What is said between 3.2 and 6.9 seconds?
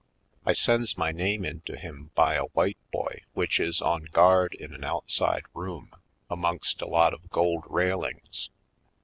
which is on guard in an out side room amongst a